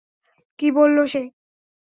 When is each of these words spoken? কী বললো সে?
কী 0.59 0.67
বললো 0.71 1.03
সে? 1.07 1.21